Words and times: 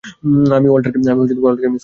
আমি 0.57 0.67
ওয়াল্টারকে 0.69 0.99
মিস 0.99 1.09
করছি। 1.45 1.79